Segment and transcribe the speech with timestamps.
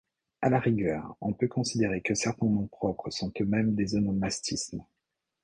[0.41, 4.83] À la rigueur, on peut considérer que certains noms propres sont eux-mêmes des onomastismes.